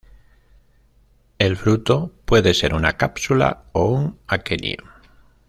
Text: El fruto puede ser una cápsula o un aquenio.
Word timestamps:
El 1.37 1.55
fruto 1.57 2.11
puede 2.25 2.55
ser 2.55 2.73
una 2.73 2.93
cápsula 2.97 3.65
o 3.71 3.89
un 3.91 4.17
aquenio. 4.25 4.77